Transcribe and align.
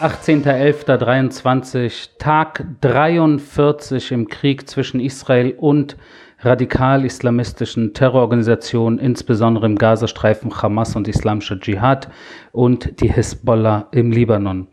18.11.23, 0.00 2.10
Tag 2.18 2.64
43 2.82 4.12
im 4.12 4.28
Krieg 4.28 4.70
zwischen 4.70 5.00
Israel 5.00 5.54
und 5.58 5.96
radikal-islamistischen 6.38 7.94
Terrororganisationen, 7.94 9.00
insbesondere 9.00 9.66
im 9.66 9.74
Gazastreifen 9.74 10.62
Hamas 10.62 10.94
und 10.94 11.08
Islamischer 11.08 11.58
Dschihad 11.58 12.08
und 12.52 13.00
die 13.00 13.12
Hisbollah 13.12 13.88
im 13.90 14.12
Libanon. 14.12 14.68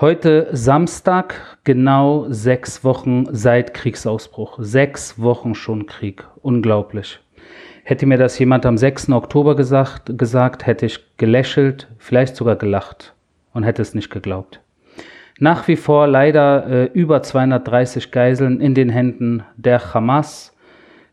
Heute 0.00 0.48
Samstag, 0.50 1.58
genau 1.62 2.26
sechs 2.28 2.82
Wochen 2.82 3.26
seit 3.30 3.74
Kriegsausbruch. 3.74 4.58
Sechs 4.60 5.20
Wochen 5.20 5.54
schon 5.54 5.86
Krieg. 5.86 6.26
Unglaublich. 6.42 7.20
Hätte 7.84 8.06
mir 8.06 8.18
das 8.18 8.36
jemand 8.40 8.66
am 8.66 8.76
6. 8.76 9.10
Oktober 9.10 9.54
gesagt, 9.54 10.18
gesagt, 10.18 10.66
hätte 10.66 10.86
ich 10.86 11.16
gelächelt, 11.16 11.86
vielleicht 11.98 12.34
sogar 12.34 12.56
gelacht 12.56 13.14
und 13.52 13.62
hätte 13.62 13.82
es 13.82 13.94
nicht 13.94 14.10
geglaubt. 14.10 14.60
Nach 15.40 15.68
wie 15.68 15.76
vor 15.76 16.08
leider 16.08 16.66
äh, 16.66 16.84
über 16.92 17.22
230 17.22 18.10
Geiseln 18.10 18.60
in 18.60 18.74
den 18.74 18.88
Händen 18.88 19.44
der 19.56 19.94
Hamas, 19.94 20.52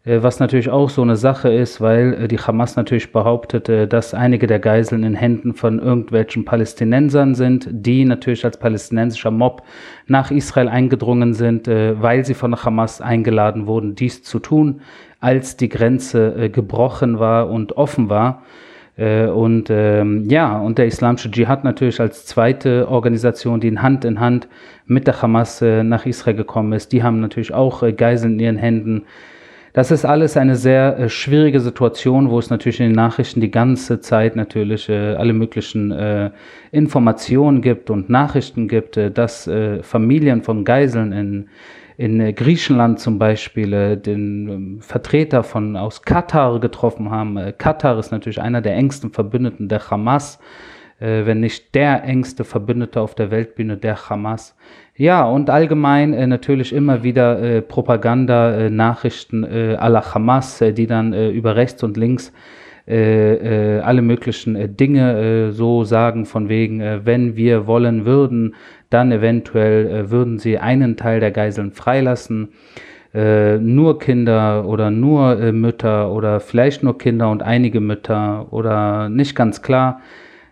äh, 0.03 0.23
was 0.23 0.40
natürlich 0.40 0.71
auch 0.71 0.90
so 0.90 1.03
eine 1.03 1.16
Sache 1.16 1.53
ist, 1.53 1.79
weil 1.79 2.13
äh, 2.13 2.27
die 2.27 2.40
Hamas 2.40 2.76
natürlich 2.76 3.12
behauptet, 3.12 3.70
äh, 3.70 3.88
dass 3.88 4.16
einige 4.16 4.48
der 4.48 4.57
Geiseln 4.57 5.03
in 5.03 5.13
Händen 5.13 5.53
von 5.53 5.77
irgendwelchen 5.77 6.43
Palästinensern 6.43 7.35
sind, 7.35 7.67
die 7.70 8.03
natürlich 8.03 8.43
als 8.45 8.57
palästinensischer 8.57 9.29
Mob 9.29 9.62
nach 10.07 10.31
Israel 10.31 10.70
eingedrungen 10.70 11.35
sind, 11.35 11.67
äh, 11.67 12.02
weil 12.02 12.26
sie 12.26 12.34
von 12.34 12.49
der 12.49 12.63
Hamas 12.63 13.02
eingeladen 13.02 13.67
wurden, 13.67 13.93
dies 13.93 14.23
zu 14.23 14.40
tun, 14.40 14.81
als 15.20 15.55
die 15.55 15.70
Grenze 15.70 16.35
äh, 16.35 16.49
gebrochen 16.49 17.20
war 17.20 17.49
und 17.49 17.77
offen 17.77 18.10
war. 18.10 18.41
Äh, 18.98 19.27
und 19.27 19.70
ähm, 19.70 20.29
ja, 20.29 20.57
und 20.57 20.77
der 20.77 20.88
Islamische 20.88 21.29
Dschihad 21.29 21.63
natürlich 21.63 21.99
als 21.99 22.26
zweite 22.26 22.88
Organisation, 22.88 23.60
die 23.60 23.68
in 23.68 23.82
Hand 23.82 24.05
in 24.05 24.20
Hand 24.20 24.48
mit 24.85 25.07
der 25.07 25.21
Hamas 25.21 25.62
äh, 25.62 25.84
nach 25.84 26.05
Israel 26.05 26.35
gekommen 26.35 26.74
ist, 26.74 26.91
die 26.91 27.04
haben 27.04 27.20
natürlich 27.20 27.54
auch 27.54 27.84
äh, 27.84 27.93
Geiseln 27.93 28.34
in 28.34 28.40
ihren 28.40 28.57
Händen. 28.57 29.04
Das 29.76 29.91
ist 29.91 30.05
alles 30.05 30.38
eine 30.38 30.55
sehr 30.55 30.98
äh, 30.98 31.10
schwierige 31.10 31.60
Situation, 31.60 32.29
wo 32.29 32.40
es 32.40 32.49
natürlich 32.49 32.79
in 32.79 32.85
den 32.85 32.96
Nachrichten 32.96 33.41
die 33.41 33.51
ganze 33.51 33.99
Zeit 33.99 34.38
natürlich 34.38 34.88
äh, 34.88 35.16
alle 35.16 35.34
möglichen 35.34 35.91
äh, 35.91 36.32
Informationen 36.71 37.62
gibt 37.62 37.90
und 37.90 38.10
Nachrichten 38.10 38.70
gibt, 38.70 38.98
dass 38.98 39.49
Familien 39.82 40.41
von 40.43 40.63
Geiseln 40.63 41.12
in 41.12 41.49
in 41.98 42.20
äh, 42.20 42.34
Griechenland 42.34 42.99
zum 42.99 43.20
Beispiel 43.20 43.74
äh, 43.74 43.98
den 43.98 44.49
ähm, 44.49 44.82
Vertreter 44.82 45.43
von 45.43 45.76
aus 45.77 46.01
Katar 46.01 46.60
getroffen 46.60 47.10
haben. 47.10 47.38
Äh, 47.38 47.54
Katar 47.54 47.98
ist 47.98 48.12
natürlich 48.12 48.41
einer 48.41 48.62
der 48.62 48.76
engsten 48.76 49.12
Verbündeten 49.12 49.70
der 49.70 49.90
Hamas, 49.90 50.40
wenn 50.98 51.41
nicht 51.41 51.76
der 51.76 52.05
engste 52.05 52.46
Verbündete 52.46 53.01
auf 53.01 53.16
der 53.16 53.29
Weltbühne 53.29 53.76
der 53.76 54.10
Hamas. 54.10 54.55
Ja, 54.96 55.26
und 55.26 55.49
allgemein 55.49 56.29
natürlich 56.29 56.71
immer 56.71 57.04
wieder 57.04 57.62
Propaganda, 57.63 58.70
Nachrichten 58.70 59.43
aller 59.43 60.13
Hamas, 60.13 60.60
die 60.60 60.88
dann 60.88 61.12
über 61.13 61.57
rechts 61.57 61.84
und 61.84 61.98
links 61.98 62.32
äh, 62.88 63.77
äh, 63.77 63.79
alle 63.79 64.03
möglichen 64.03 64.56
äh, 64.56 64.69
Dinge 64.69 65.51
so 65.53 65.84
sagen, 65.84 66.25
von 66.25 66.50
wegen, 66.50 66.81
wenn 67.03 67.35
wir 67.35 67.66
wollen 67.66 68.06
würden, 68.06 68.53
dann 68.96 69.12
eventuell 69.12 69.88
äh, 69.88 70.09
würden 70.09 70.40
sie 70.40 70.57
einen 70.57 70.96
Teil 70.96 71.19
der 71.19 71.31
Geiseln 71.31 71.74
freilassen. 71.74 72.53
Äh, 73.13 73.57
nur 73.57 74.00
Kinder 74.00 74.66
oder 74.66 74.90
nur 74.90 75.40
äh, 75.40 75.51
Mütter 75.51 76.12
oder 76.12 76.40
vielleicht 76.40 76.81
nur 76.81 76.97
Kinder 76.97 77.29
und 77.29 77.44
einige 77.44 77.81
Mütter 77.81 78.47
oder 78.51 79.09
nicht 79.09 79.35
ganz 79.35 79.62
klar. 79.62 80.00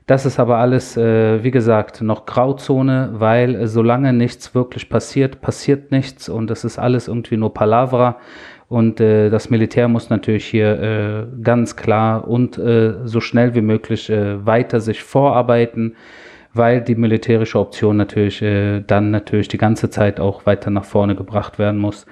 Das 0.07 0.25
ist 0.25 0.39
aber 0.39 0.57
alles, 0.57 0.97
äh, 0.97 1.41
wie 1.41 1.51
gesagt, 1.51 2.01
noch 2.01 2.25
Grauzone, 2.25 3.11
weil 3.13 3.55
äh, 3.55 3.67
solange 3.67 4.11
nichts 4.11 4.53
wirklich 4.53 4.89
passiert, 4.89 5.39
passiert 5.39 5.91
nichts 5.91 6.27
und 6.27 6.51
es 6.51 6.65
ist 6.65 6.77
alles 6.77 7.07
irgendwie 7.07 7.37
nur 7.37 7.53
Palavra. 7.53 8.17
Und 8.67 8.99
äh, 8.99 9.29
das 9.29 9.49
Militär 9.49 9.87
muss 9.87 10.09
natürlich 10.09 10.45
hier 10.45 11.27
ganz 11.41 11.75
klar 11.77 12.27
und 12.27 12.55
so 12.55 13.19
schnell 13.21 13.55
wie 13.55 13.61
möglich 13.61 14.09
weiter 14.09 14.79
sich 14.81 15.01
vorarbeiten 15.03 15.95
weil 16.53 16.81
die 16.81 16.95
militärische 16.95 17.59
Option 17.59 17.97
natürlich 17.97 18.41
äh, 18.41 18.81
dann 18.81 19.11
natürlich 19.11 19.47
die 19.47 19.57
ganze 19.57 19.89
Zeit 19.89 20.19
auch 20.19 20.45
weiter 20.45 20.69
nach 20.69 20.85
vorne 20.85 21.15
gebracht 21.15 21.59
werden 21.59 21.79
muss, 21.79 22.05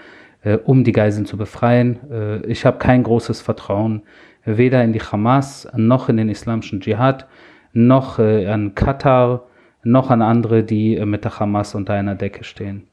äh, 0.43 0.57
um 0.57 0.83
die 0.83 0.91
Geiseln 0.91 1.25
zu 1.25 1.37
befreien. 1.37 1.99
Äh, 2.11 2.45
ich 2.45 2.65
habe 2.65 2.77
kein 2.77 3.03
großes 3.03 3.41
Vertrauen 3.41 4.03
weder 4.43 4.83
in 4.83 4.93
die 4.93 5.01
Hamas 5.01 5.67
noch 5.75 6.09
in 6.09 6.17
den 6.17 6.29
islamischen 6.29 6.81
Dschihad 6.81 7.27
noch 7.73 8.19
äh, 8.19 8.47
an 8.47 8.75
Katar 8.75 9.43
noch 9.83 10.09
an 10.09 10.21
andere, 10.21 10.63
die 10.63 10.97
äh, 10.97 11.05
mit 11.05 11.23
der 11.23 11.39
Hamas 11.39 11.75
unter 11.75 11.93
einer 11.93 12.15
Decke 12.15 12.43
stehen 12.43 12.87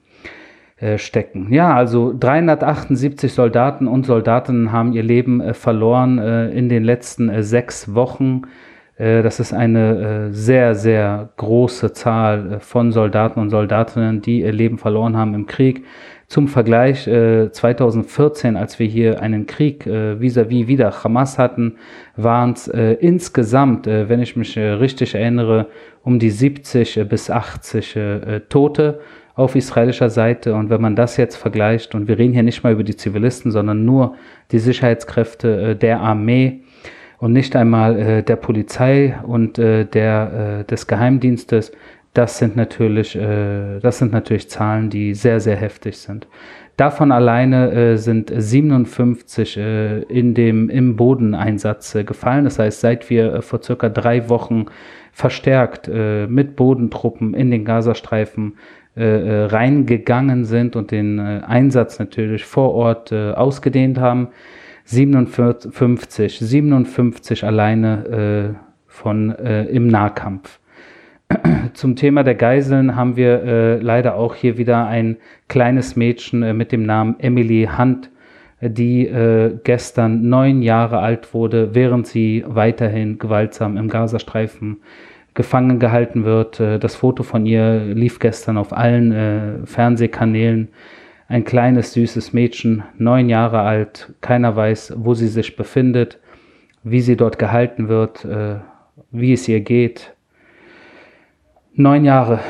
äh, 0.80 0.98
stecken. 0.98 1.52
Ja, 1.52 1.74
also 1.74 2.14
378 2.18 3.32
Soldaten 3.32 3.88
und 3.88 4.06
Soldatinnen 4.06 4.72
haben 4.72 4.92
ihr 4.92 5.02
Leben 5.02 5.40
äh, 5.40 5.54
verloren 5.54 6.18
äh, 6.18 6.50
in 6.50 6.68
den 6.68 6.84
letzten 6.84 7.28
äh, 7.28 7.42
sechs 7.42 7.94
Wochen. 7.94 8.42
Äh, 8.98 9.22
das 9.22 9.40
ist 9.40 9.52
eine 9.52 10.28
äh, 10.28 10.32
sehr, 10.32 10.74
sehr 10.74 11.30
große 11.36 11.92
Zahl 11.92 12.52
äh, 12.54 12.60
von 12.60 12.92
Soldaten 12.92 13.40
und 13.40 13.50
Soldatinnen, 13.50 14.20
die 14.20 14.40
ihr 14.40 14.52
Leben 14.52 14.78
verloren 14.78 15.16
haben 15.16 15.34
im 15.34 15.46
Krieg. 15.46 15.84
Zum 16.26 16.46
Vergleich 16.46 17.04
2014, 17.04 18.54
als 18.54 18.78
wir 18.78 18.86
hier 18.86 19.22
einen 19.22 19.46
Krieg 19.46 19.86
vis-à-vis 19.86 20.64
-vis 20.64 20.68
wieder 20.68 21.02
Hamas 21.02 21.38
hatten, 21.38 21.76
waren 22.16 22.52
es 22.52 22.68
insgesamt, 22.68 23.86
wenn 23.86 24.20
ich 24.20 24.36
mich 24.36 24.58
richtig 24.58 25.14
erinnere, 25.14 25.68
um 26.02 26.18
die 26.18 26.28
70 26.28 27.08
bis 27.08 27.30
80 27.30 27.98
Tote 28.50 29.00
auf 29.36 29.56
israelischer 29.56 30.10
Seite. 30.10 30.52
Und 30.52 30.68
wenn 30.68 30.82
man 30.82 30.96
das 30.96 31.16
jetzt 31.16 31.36
vergleicht, 31.36 31.94
und 31.94 32.08
wir 32.08 32.18
reden 32.18 32.34
hier 32.34 32.42
nicht 32.42 32.62
mal 32.62 32.74
über 32.74 32.84
die 32.84 32.96
Zivilisten, 32.96 33.50
sondern 33.50 33.86
nur 33.86 34.14
die 34.52 34.58
Sicherheitskräfte 34.58 35.76
der 35.76 36.00
Armee, 36.00 36.60
und 37.18 37.32
nicht 37.32 37.56
einmal 37.56 37.98
äh, 37.98 38.22
der 38.22 38.36
Polizei 38.36 39.18
und 39.24 39.58
äh, 39.58 39.84
der, 39.84 40.60
äh, 40.60 40.64
des 40.64 40.86
Geheimdienstes. 40.86 41.72
Das 42.14 42.38
sind 42.38 42.56
natürlich, 42.56 43.16
äh, 43.16 43.80
das 43.80 43.98
sind 43.98 44.12
natürlich 44.12 44.48
Zahlen, 44.48 44.90
die 44.90 45.14
sehr, 45.14 45.40
sehr 45.40 45.56
heftig 45.56 45.98
sind. 45.98 46.26
Davon 46.76 47.10
alleine 47.10 47.72
äh, 47.72 47.96
sind 47.96 48.32
57 48.34 49.56
äh, 49.56 49.98
in 50.02 50.34
dem, 50.34 50.70
im 50.70 50.94
Bodeneinsatz 50.94 51.96
äh, 51.96 52.04
gefallen. 52.04 52.44
Das 52.44 52.60
heißt, 52.60 52.80
seit 52.80 53.10
wir 53.10 53.34
äh, 53.34 53.42
vor 53.42 53.62
circa 53.62 53.88
drei 53.88 54.28
Wochen 54.28 54.66
verstärkt 55.12 55.88
äh, 55.92 56.28
mit 56.28 56.54
Bodentruppen 56.54 57.34
in 57.34 57.50
den 57.50 57.64
Gazastreifen 57.64 58.58
äh, 58.96 59.02
äh, 59.02 59.44
reingegangen 59.46 60.44
sind 60.44 60.76
und 60.76 60.92
den 60.92 61.18
Einsatz 61.18 61.98
natürlich 61.98 62.44
vor 62.44 62.74
Ort 62.74 63.10
äh, 63.10 63.32
ausgedehnt 63.32 63.98
haben, 63.98 64.28
57, 64.88 66.38
57 66.38 67.44
alleine 67.44 68.54
äh, 68.56 68.58
von 68.86 69.30
äh, 69.36 69.64
im 69.64 69.86
Nahkampf. 69.86 70.60
Zum 71.74 71.94
Thema 71.94 72.22
der 72.22 72.34
Geiseln 72.34 72.96
haben 72.96 73.16
wir 73.16 73.42
äh, 73.42 73.78
leider 73.80 74.14
auch 74.14 74.34
hier 74.34 74.56
wieder 74.56 74.86
ein 74.86 75.18
kleines 75.46 75.94
Mädchen 75.94 76.42
äh, 76.42 76.54
mit 76.54 76.72
dem 76.72 76.84
Namen 76.84 77.16
Emily 77.18 77.68
Hunt, 77.76 78.10
die 78.62 79.06
äh, 79.06 79.58
gestern 79.62 80.26
neun 80.30 80.62
Jahre 80.62 81.00
alt 81.00 81.34
wurde, 81.34 81.74
während 81.74 82.06
sie 82.06 82.42
weiterhin 82.46 83.18
gewaltsam 83.18 83.76
im 83.76 83.88
Gazastreifen 83.88 84.78
gefangen 85.34 85.78
gehalten 85.80 86.24
wird. 86.24 86.60
Äh, 86.60 86.78
das 86.78 86.96
Foto 86.96 87.24
von 87.24 87.44
ihr 87.44 87.78
lief 87.80 88.20
gestern 88.20 88.56
auf 88.56 88.72
allen 88.72 89.66
Fernsehkanälen 89.66 90.68
ein 91.28 91.44
kleines, 91.44 91.92
süßes 91.92 92.32
Mädchen, 92.32 92.82
neun 92.96 93.28
Jahre 93.28 93.60
alt, 93.60 94.14
keiner 94.22 94.56
weiß, 94.56 94.94
wo 94.96 95.12
sie 95.12 95.28
sich 95.28 95.56
befindet, 95.56 96.18
wie 96.82 97.00
sie 97.00 97.16
dort 97.16 97.38
gehalten 97.38 97.88
wird, 97.88 98.24
äh, 98.24 98.56
wie 99.10 99.34
es 99.34 99.46
ihr 99.46 99.60
geht. 99.60 100.14
Neun 101.74 102.04
Jahre. 102.04 102.40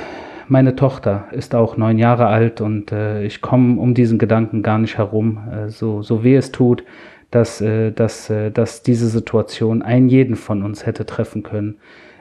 Meine 0.47 0.77
Tochter 0.77 1.27
ist 1.33 1.55
auch 1.55 1.77
neun 1.77 1.99
Jahre 1.99 2.29
alt 2.29 2.61
und 2.61 2.93
äh, 2.93 3.25
ich 3.25 3.41
komme 3.41 3.81
um 3.81 3.95
diesen 3.95 4.17
Gedanken 4.17 4.63
gar 4.63 4.79
nicht 4.79 4.97
herum, 4.97 5.41
äh, 5.53 5.69
so, 5.69 6.03
so 6.03 6.23
weh 6.23 6.37
es 6.37 6.53
tut, 6.53 6.85
dass, 7.31 7.63
dass, 7.95 8.33
dass 8.55 8.83
diese 8.83 9.07
Situation 9.09 9.83
einen 9.83 10.09
jeden 10.09 10.35
von 10.35 10.63
uns 10.63 10.87
hätte 10.87 11.05
treffen 11.05 11.43
können. 11.43 11.77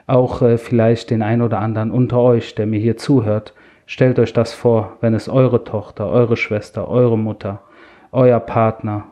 Auch 0.05 0.43
vielleicht 0.57 1.11
den 1.11 1.21
ein 1.21 1.41
oder 1.41 1.59
anderen 1.59 1.91
unter 1.91 2.19
euch, 2.19 2.55
der 2.55 2.65
mir 2.65 2.81
hier 2.81 2.97
zuhört, 2.97 3.53
Stellt 3.89 4.19
euch 4.19 4.33
das 4.33 4.53
vor, 4.53 4.97
wenn 4.99 5.13
es 5.13 5.29
eure 5.29 5.63
Tochter, 5.63 6.09
eure 6.09 6.35
Schwester, 6.35 6.89
eure 6.89 7.17
Mutter, 7.17 7.63
euer 8.11 8.41
Partner, 8.41 9.05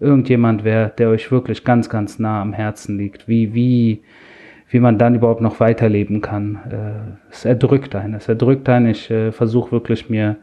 irgendjemand 0.00 0.64
wäre, 0.64 0.90
der 0.96 1.10
euch 1.10 1.30
wirklich 1.30 1.64
ganz, 1.64 1.90
ganz 1.90 2.18
nah 2.18 2.40
am 2.40 2.54
Herzen 2.54 2.96
liegt, 2.96 3.28
wie, 3.28 3.52
wie, 3.52 4.02
wie 4.70 4.80
man 4.80 4.96
dann 4.96 5.16
überhaupt 5.16 5.42
noch 5.42 5.60
weiterleben 5.60 6.22
kann. 6.22 6.58
Äh, 6.70 7.30
es 7.30 7.44
erdrückt 7.44 7.94
einen, 7.94 8.14
es 8.14 8.26
erdrückt 8.26 8.66
einen. 8.70 8.88
Ich 8.88 9.10
äh, 9.10 9.32
versuche 9.32 9.70
wirklich 9.70 10.08
mir 10.08 10.36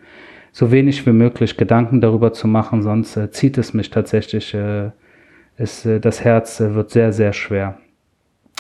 so 0.51 0.71
wenig 0.71 1.07
wie 1.07 1.11
möglich 1.11 1.57
Gedanken 1.57 1.99
darüber 1.99 2.31
zu 2.31 2.47
machen, 2.47 2.83
sonst 2.83 3.17
äh, 3.17 3.31
zieht 3.31 3.57
es 3.57 3.73
mich 3.73 3.89
tatsächlich, 3.89 4.53
äh, 4.53 4.91
es, 5.57 5.83
äh, 5.83 5.99
das 5.99 6.23
Herz 6.23 6.59
äh, 6.59 6.75
wird 6.75 6.91
sehr, 6.91 7.11
sehr 7.11 7.33
schwer. 7.33 7.79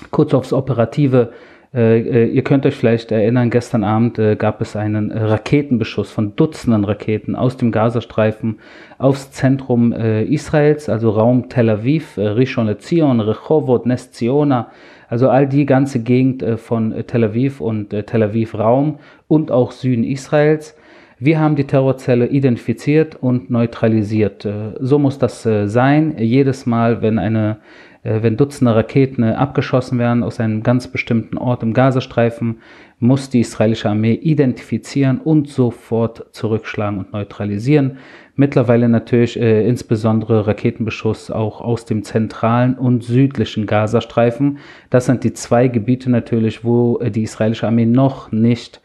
Kurz 0.09 0.33
aufs 0.33 0.53
Operative 0.53 1.33
ihr 1.75 2.43
könnt 2.43 2.67
euch 2.67 2.75
vielleicht 2.75 3.11
erinnern, 3.11 3.49
gestern 3.49 3.83
Abend 3.83 4.19
äh, 4.19 4.35
gab 4.35 4.61
es 4.61 4.75
einen 4.75 5.11
Raketenbeschuss 5.11 6.11
von 6.11 6.35
Dutzenden 6.35 6.85
Raketen 6.85 7.35
aus 7.35 7.57
dem 7.57 7.71
Gazastreifen 7.71 8.59
aufs 8.99 9.31
Zentrum 9.31 9.91
äh, 9.91 10.23
Israels, 10.23 10.87
also 10.87 11.09
Raum 11.09 11.49
Tel 11.49 11.71
Aviv, 11.71 12.15
Rishon 12.17 12.67
LeZion, 12.67 13.19
Rehovot, 13.19 13.87
Nes 13.87 14.11
Ziona, 14.11 14.69
also 15.09 15.29
all 15.29 15.47
die 15.47 15.65
ganze 15.65 16.03
Gegend 16.03 16.45
von 16.57 16.93
Tel 17.07 17.23
Aviv 17.23 17.59
und 17.59 17.89
Tel 17.89 18.23
Aviv 18.23 18.53
Raum 18.53 18.99
und 19.27 19.49
auch 19.51 19.71
Süden 19.71 20.03
Israels. 20.03 20.75
Wir 21.19 21.39
haben 21.39 21.55
die 21.55 21.65
Terrorzelle 21.65 22.27
identifiziert 22.27 23.15
und 23.15 23.49
neutralisiert. 23.49 24.47
So 24.79 24.99
muss 24.99 25.19
das 25.19 25.43
sein. 25.43 26.15
Jedes 26.17 26.65
Mal, 26.65 27.01
wenn 27.01 27.19
eine 27.19 27.51
äh, 27.51 27.92
wenn 28.03 28.37
Dutzende 28.37 28.75
Raketen 28.75 29.23
äh, 29.23 29.31
abgeschossen 29.31 29.97
werden 29.97 30.23
aus 30.23 30.39
einem 30.39 30.61
ganz 30.61 30.87
bestimmten 30.87 31.37
Ort 31.37 31.63
im 31.63 31.73
Gazastreifen, 31.73 32.57
muss 32.99 33.29
die 33.29 33.39
israelische 33.39 33.89
Armee 33.89 34.13
identifizieren 34.13 35.19
und 35.19 35.49
sofort 35.49 36.25
zurückschlagen 36.31 36.99
und 36.99 37.13
neutralisieren. 37.13 37.97
Mittlerweile 38.35 38.89
natürlich 38.89 39.39
äh, 39.39 39.67
insbesondere 39.67 40.47
Raketenbeschuss 40.47 41.31
auch 41.31 41.61
aus 41.61 41.85
dem 41.85 42.03
zentralen 42.03 42.75
und 42.75 43.03
südlichen 43.03 43.65
Gazastreifen. 43.65 44.57
Das 44.89 45.05
sind 45.05 45.23
die 45.23 45.33
zwei 45.33 45.67
Gebiete 45.67 46.09
natürlich, 46.09 46.63
wo 46.63 46.99
äh, 46.99 47.09
die 47.09 47.23
israelische 47.23 47.67
Armee 47.67 47.85
noch 47.85 48.31
nicht 48.31 48.81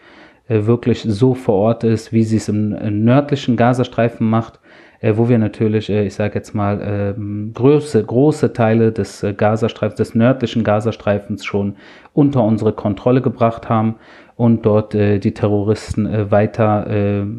äh, 0.48 0.66
wirklich 0.66 1.02
so 1.02 1.34
vor 1.34 1.54
Ort 1.54 1.84
ist, 1.84 2.12
wie 2.12 2.24
sie 2.24 2.36
es 2.36 2.48
im, 2.48 2.72
im 2.72 3.04
nördlichen 3.04 3.56
Gazastreifen 3.56 4.28
macht 4.28 4.60
äh, 5.00 5.14
wo 5.16 5.28
wir 5.28 5.38
natürlich, 5.38 5.90
äh, 5.90 6.06
ich 6.06 6.14
sage 6.14 6.34
jetzt 6.34 6.54
mal, 6.54 6.80
äh, 6.80 7.52
große, 7.52 8.04
große 8.04 8.52
Teile 8.52 8.92
des 8.92 9.22
äh, 9.22 9.32
Gazastreifens, 9.32 9.96
des 9.96 10.14
nördlichen 10.14 10.64
Gazastreifens 10.64 11.44
schon 11.44 11.76
unter 12.12 12.42
unsere 12.42 12.72
Kontrolle 12.72 13.22
gebracht 13.22 13.68
haben 13.68 13.96
und 14.36 14.66
dort 14.66 14.94
äh, 14.94 15.18
die 15.18 15.34
Terroristen 15.34 16.06
äh, 16.06 16.30
weiter 16.30 16.86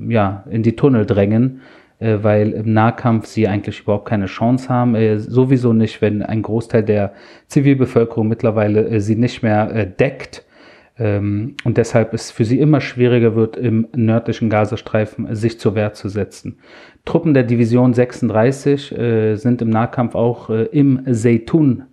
ja, 0.07 0.44
in 0.50 0.63
die 0.63 0.75
Tunnel 0.75 1.06
drängen, 1.06 1.61
weil 2.00 2.51
im 2.51 2.73
Nahkampf 2.73 3.25
sie 3.25 3.47
eigentlich 3.47 3.81
überhaupt 3.81 4.07
keine 4.07 4.27
Chance 4.27 4.69
haben. 4.69 5.19
Sowieso 5.19 5.73
nicht, 5.73 6.01
wenn 6.01 6.23
ein 6.23 6.41
Großteil 6.41 6.83
der 6.83 7.13
Zivilbevölkerung 7.47 8.27
mittlerweile 8.27 9.01
sie 9.01 9.15
nicht 9.15 9.44
mehr 9.44 9.85
deckt 9.85 10.45
ähm, 11.00 11.56
und 11.63 11.77
deshalb 11.77 12.13
es 12.13 12.29
für 12.29 12.45
sie 12.45 12.59
immer 12.59 12.81
schwieriger 12.81 13.35
wird, 13.35 13.56
im 13.56 13.88
nördlichen 13.95 14.50
Gazastreifen 14.50 15.33
sich 15.33 15.59
zur 15.59 15.75
Wehr 15.75 15.94
zu 15.94 16.09
setzen. 16.09 16.59
Truppen 17.09 17.33
der 17.33 17.41
Division 17.41 17.95
36 17.95 18.95
äh, 18.95 19.35
sind 19.35 19.63
im 19.63 19.71
Nahkampf 19.71 20.13
auch 20.13 20.51
äh, 20.51 20.65
im 20.65 21.11
Zeytun, 21.11 21.85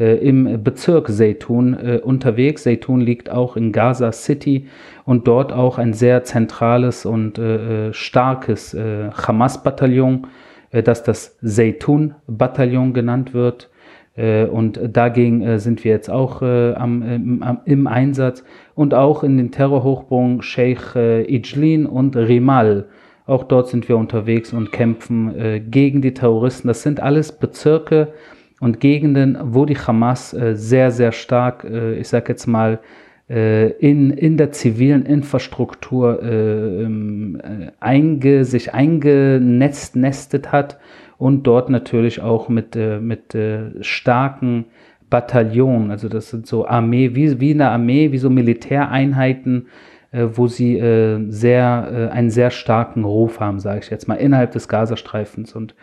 äh, 0.00 0.16
im 0.16 0.64
Bezirk 0.64 1.08
Zeytun 1.12 1.74
äh, 1.74 2.00
unterwegs. 2.02 2.64
Zeytun 2.64 3.00
liegt 3.00 3.30
auch 3.30 3.56
in 3.56 3.70
Gaza 3.70 4.10
City 4.10 4.66
und 5.04 5.28
dort 5.28 5.52
auch 5.52 5.78
ein 5.78 5.92
sehr 5.92 6.24
zentrales 6.24 7.06
und 7.06 7.38
äh, 7.38 7.90
äh, 7.90 7.92
starkes 7.92 8.76
Hamas-Bataillon, 8.76 10.26
das 10.72 11.04
das 11.04 11.38
Zeytun-Bataillon 11.38 12.94
genannt 12.94 13.32
wird. 13.32 13.70
Und 14.16 14.80
dagegen 14.92 15.58
sind 15.58 15.84
wir 15.84 15.92
jetzt 15.92 16.08
auch 16.08 16.40
am, 16.42 17.02
im, 17.02 17.44
im, 17.64 17.86
Einsatz. 17.86 18.44
Und 18.74 18.94
auch 18.94 19.22
in 19.24 19.36
den 19.36 19.50
Terrorhochburgen 19.50 20.42
Sheikh 20.42 20.96
Ijlin 21.28 21.86
und 21.86 22.16
Rimal. 22.16 22.86
Auch 23.26 23.44
dort 23.44 23.68
sind 23.68 23.88
wir 23.88 23.96
unterwegs 23.96 24.52
und 24.52 24.70
kämpfen 24.70 25.70
gegen 25.70 26.02
die 26.02 26.12
Terroristen. 26.12 26.68
Das 26.68 26.82
sind 26.82 27.00
alles 27.00 27.32
Bezirke 27.32 28.12
und 28.60 28.80
Gegenden, 28.80 29.38
wo 29.42 29.64
die 29.64 29.78
Hamas 29.78 30.30
sehr, 30.30 30.90
sehr 30.90 31.10
stark, 31.12 31.64
ich 31.64 32.06
sage 32.06 32.32
jetzt 32.32 32.46
mal, 32.46 32.80
in, 33.26 34.10
in 34.10 34.36
der 34.36 34.52
zivilen 34.52 35.06
Infrastruktur 35.06 36.22
ähm, 36.22 37.40
einge, 37.80 38.44
sich 38.44 38.74
eingenetzt 38.74 39.96
nestet 39.96 40.52
hat 40.52 40.78
und 41.18 41.44
dort 41.44 41.70
natürlich 41.70 42.20
auch 42.20 42.48
mit, 42.48 42.76
äh, 42.76 43.00
mit 43.00 43.34
äh, 43.34 43.82
starken 43.82 44.66
Bataillonen, 45.10 45.90
also 45.90 46.08
das 46.08 46.30
sind 46.30 46.46
so 46.46 46.66
Armee, 46.66 47.14
wie, 47.14 47.40
wie 47.40 47.52
eine 47.52 47.70
Armee, 47.70 48.10
wie 48.10 48.18
so 48.18 48.30
Militäreinheiten, 48.30 49.66
äh, 49.66 49.93
wo 50.34 50.46
sie 50.46 50.78
äh, 50.78 51.18
sehr, 51.28 52.10
äh, 52.10 52.12
einen 52.12 52.30
sehr 52.30 52.50
starken 52.50 53.04
Ruf 53.04 53.40
haben, 53.40 53.58
sage 53.58 53.80
ich 53.82 53.90
jetzt 53.90 54.08
mal, 54.08 54.14
innerhalb 54.14 54.52
des 54.52 54.68
Gazastreifens. 54.68 55.54
Und 55.54 55.74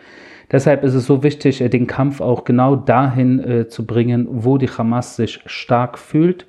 deshalb 0.50 0.84
ist 0.84 0.94
es 0.94 1.06
so 1.06 1.22
wichtig, 1.22 1.60
äh, 1.60 1.68
den 1.68 1.86
Kampf 1.86 2.20
auch 2.20 2.44
genau 2.44 2.76
dahin 2.76 3.38
äh, 3.40 3.68
zu 3.68 3.86
bringen, 3.86 4.26
wo 4.30 4.58
die 4.58 4.68
Hamas 4.68 5.16
sich 5.16 5.40
stark 5.46 5.98
fühlt 5.98 6.46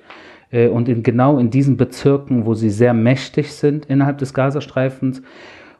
äh, 0.50 0.68
und 0.68 0.88
in, 0.88 1.02
genau 1.02 1.38
in 1.38 1.50
diesen 1.50 1.76
Bezirken, 1.76 2.46
wo 2.46 2.54
sie 2.54 2.70
sehr 2.70 2.94
mächtig 2.94 3.52
sind 3.52 3.86
innerhalb 3.86 4.18
des 4.18 4.32
Gazastreifens, 4.34 5.22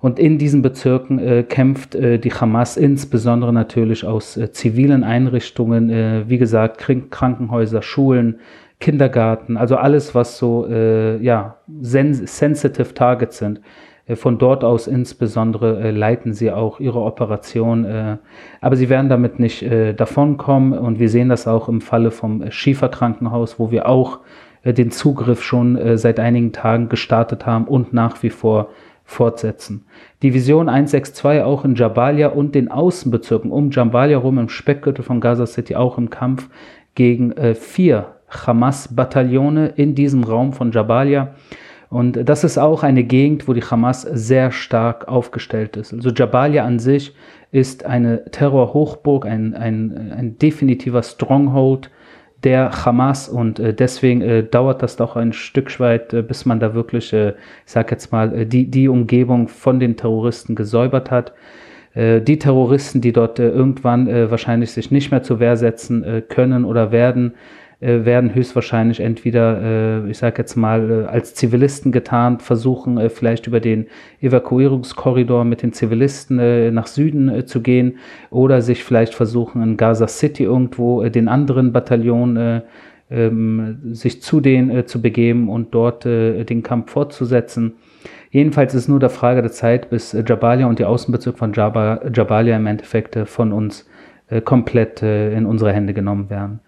und 0.04 0.18
in 0.18 0.36
diesen 0.36 0.60
Bezirken 0.60 1.18
äh, 1.18 1.44
kämpft 1.44 1.94
äh, 1.94 2.18
die 2.18 2.30
Hamas 2.30 2.76
insbesondere 2.76 3.54
natürlich 3.54 4.04
aus 4.04 4.36
äh, 4.36 4.52
zivilen 4.52 5.02
Einrichtungen, 5.02 5.88
äh, 5.88 6.24
wie 6.28 6.36
gesagt, 6.36 6.76
Krankenhäuser, 7.10 7.80
Schulen, 7.80 8.38
Kindergarten, 8.80 9.56
also 9.56 9.76
alles, 9.76 10.14
was 10.14 10.38
so 10.38 10.66
äh, 10.68 11.16
ja, 11.22 11.56
sens 11.80 12.38
sensitive 12.38 12.94
Targets 12.94 13.38
sind. 13.38 13.60
Äh, 14.06 14.16
von 14.16 14.38
dort 14.38 14.64
aus 14.64 14.86
insbesondere 14.86 15.90
leiten 15.90 16.34
sie 16.34 16.50
auch 16.50 16.80
ihre 16.80 17.00
Operation, 17.00 18.18
aber 18.60 18.76
sie 18.76 18.88
werden 18.88 19.08
damit 19.08 19.38
nicht 19.38 19.64
davonkommen 19.96 20.78
und 20.78 20.98
wir 20.98 21.08
sehen 21.08 21.28
das 21.28 21.46
auch 21.46 21.68
im 21.68 21.80
Falle 21.80 22.10
vom 22.10 22.50
Schieferkrankenhaus, 22.50 23.58
wo 23.58 23.70
wir 23.70 23.88
auch 23.88 24.20
den 24.64 24.90
Zugriff 24.90 25.42
schon 25.42 25.96
seit 25.96 26.20
einigen 26.20 26.52
Tagen 26.52 26.88
gestartet 26.88 27.46
haben 27.46 27.66
und 27.66 27.92
nach 27.92 28.22
wie 28.22 28.30
vor 28.30 28.68
fortsetzen. 29.04 29.84
Division 30.22 30.68
162 30.68 31.42
auch 31.42 31.64
in 31.64 31.74
Jabalia 31.74 32.28
und 32.28 32.54
den 32.54 32.70
Außenbezirken 32.70 33.50
um 33.50 33.70
Jabalia 33.70 34.18
rum 34.18 34.38
im 34.38 34.48
Speckgürtel 34.48 35.04
von 35.04 35.20
Gaza 35.20 35.46
City 35.46 35.76
auch 35.76 35.98
im 35.98 36.10
Kampf 36.10 36.48
gegen 36.94 37.32
äh, 37.32 37.54
vier 37.54 38.13
Hamas-Bataillone 38.34 39.68
in 39.76 39.94
diesem 39.94 40.24
Raum 40.24 40.52
von 40.52 40.72
Jabalia. 40.72 41.34
Und 41.90 42.28
das 42.28 42.42
ist 42.42 42.58
auch 42.58 42.82
eine 42.82 43.04
Gegend, 43.04 43.46
wo 43.46 43.52
die 43.52 43.62
Hamas 43.62 44.02
sehr 44.02 44.50
stark 44.50 45.06
aufgestellt 45.06 45.76
ist. 45.76 45.92
Also 45.92 46.10
Jabalia 46.10 46.64
an 46.64 46.78
sich 46.80 47.14
ist 47.52 47.86
eine 47.86 48.24
Terrorhochburg, 48.32 49.26
ein, 49.26 49.54
ein, 49.54 50.12
ein 50.12 50.38
definitiver 50.38 51.04
Stronghold 51.04 51.90
der 52.44 52.84
Hamas 52.84 53.28
und 53.28 53.58
äh, 53.58 53.72
deswegen 53.72 54.20
äh, 54.20 54.42
dauert 54.42 54.82
das 54.82 54.96
doch 54.96 55.16
ein 55.16 55.32
Stück 55.32 55.80
weit, 55.80 56.12
äh, 56.12 56.22
bis 56.22 56.44
man 56.44 56.60
da 56.60 56.74
wirklich, 56.74 57.12
ich 57.12 57.34
sag 57.64 57.90
jetzt 57.90 58.12
mal, 58.12 58.44
die, 58.44 58.70
die 58.70 58.88
Umgebung 58.88 59.48
von 59.48 59.80
den 59.80 59.96
Terroristen 59.96 60.54
gesäubert 60.54 61.10
hat. 61.10 61.32
Die 61.96 62.40
Terroristen, 62.40 63.00
die 63.00 63.12
dort 63.12 63.38
irgendwann 63.38 64.08
wahrscheinlich 64.28 64.72
sich 64.72 64.90
nicht 64.90 65.12
mehr 65.12 65.22
zur 65.22 65.38
Wehr 65.38 65.56
setzen 65.56 66.24
können 66.28 66.64
oder 66.64 66.90
werden, 66.90 67.34
werden 67.80 68.34
höchstwahrscheinlich 68.34 69.00
entweder, 69.00 70.04
äh, 70.04 70.10
ich 70.10 70.18
sage 70.18 70.36
jetzt 70.38 70.56
mal, 70.56 70.90
äh, 70.90 71.04
als 71.06 71.34
Zivilisten 71.34 71.92
getarnt, 71.92 72.42
versuchen 72.42 72.98
äh, 72.98 73.08
vielleicht 73.10 73.46
über 73.46 73.60
den 73.60 73.86
Evakuierungskorridor 74.20 75.44
mit 75.44 75.62
den 75.62 75.72
Zivilisten 75.72 76.38
äh, 76.38 76.70
nach 76.70 76.86
Süden 76.86 77.28
äh, 77.28 77.44
zu 77.44 77.60
gehen 77.60 77.98
oder 78.30 78.62
sich 78.62 78.84
vielleicht 78.84 79.14
versuchen 79.14 79.62
in 79.62 79.76
Gaza 79.76 80.08
City 80.08 80.44
irgendwo 80.44 81.02
äh, 81.02 81.10
den 81.10 81.28
anderen 81.28 81.72
Bataillon 81.72 82.36
äh, 82.36 82.60
ähm, 83.10 83.78
sich 83.92 84.22
zu 84.22 84.40
denen 84.40 84.70
äh, 84.70 84.86
zu 84.86 85.02
begeben 85.02 85.48
und 85.48 85.74
dort 85.74 86.06
äh, 86.06 86.44
den 86.44 86.62
Kampf 86.62 86.92
fortzusetzen. 86.92 87.74
Jedenfalls 88.30 88.74
ist 88.74 88.88
nur 88.88 88.98
der 88.98 89.10
Frage 89.10 89.42
der 89.42 89.52
Zeit, 89.52 89.90
bis 89.90 90.14
äh, 90.14 90.24
Jabalia 90.26 90.66
und 90.66 90.78
die 90.78 90.84
Außenbezirke 90.84 91.38
von 91.38 91.52
Jaba, 91.52 92.00
Jabalia 92.12 92.56
im 92.56 92.66
Endeffekt 92.66 93.14
äh, 93.16 93.26
von 93.26 93.52
uns 93.52 93.88
äh, 94.28 94.40
komplett 94.40 95.02
äh, 95.02 95.36
in 95.36 95.46
unsere 95.46 95.72
Hände 95.72 95.94
genommen 95.94 96.30
werden. 96.30 96.60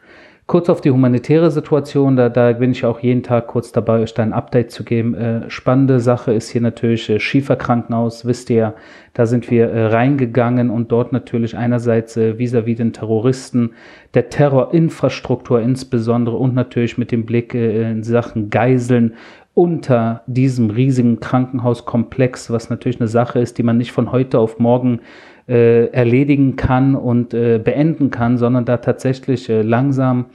Kurz 0.46 0.68
auf 0.68 0.80
die 0.80 0.92
humanitäre 0.92 1.50
Situation, 1.50 2.14
da, 2.14 2.28
da 2.28 2.52
bin 2.52 2.70
ich 2.70 2.84
auch 2.84 3.00
jeden 3.00 3.24
Tag 3.24 3.48
kurz 3.48 3.72
dabei, 3.72 3.98
euch 3.98 4.14
da 4.14 4.22
ein 4.22 4.32
Update 4.32 4.70
zu 4.70 4.84
geben. 4.84 5.14
Äh, 5.14 5.50
spannende 5.50 5.98
Sache 5.98 6.32
ist 6.32 6.50
hier 6.50 6.60
natürlich 6.60 7.10
äh, 7.10 7.18
Schieferkrankenhaus, 7.18 8.24
wisst 8.26 8.48
ihr, 8.50 8.74
da 9.12 9.26
sind 9.26 9.50
wir 9.50 9.68
äh, 9.70 9.86
reingegangen 9.86 10.70
und 10.70 10.92
dort 10.92 11.12
natürlich 11.12 11.56
einerseits 11.56 12.16
äh, 12.16 12.38
vis-à-vis 12.38 12.74
-vis 12.74 12.76
den 12.76 12.92
Terroristen, 12.92 13.72
der 14.14 14.28
Terrorinfrastruktur 14.28 15.60
insbesondere 15.60 16.36
und 16.36 16.54
natürlich 16.54 16.96
mit 16.96 17.10
dem 17.10 17.26
Blick 17.26 17.52
äh, 17.52 17.90
in 17.90 18.04
Sachen 18.04 18.48
Geiseln 18.48 19.14
unter 19.52 20.22
diesem 20.28 20.70
riesigen 20.70 21.18
Krankenhauskomplex, 21.18 22.50
was 22.50 22.70
natürlich 22.70 23.00
eine 23.00 23.08
Sache 23.08 23.40
ist, 23.40 23.58
die 23.58 23.64
man 23.64 23.78
nicht 23.78 23.90
von 23.90 24.12
heute 24.12 24.38
auf 24.38 24.60
morgen 24.60 25.00
äh, 25.48 25.86
erledigen 25.86 26.56
kann 26.56 26.94
und 26.94 27.34
äh, 27.34 27.58
beenden 27.62 28.10
kann, 28.10 28.38
sondern 28.38 28.64
da 28.64 28.78
tatsächlich 28.78 29.48
äh, 29.48 29.62
langsam 29.62 30.26